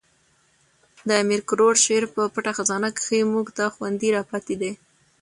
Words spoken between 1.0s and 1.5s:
د امیر